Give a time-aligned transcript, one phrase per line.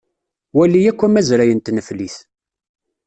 [0.57, 2.15] Wali akk amazray n tneflit.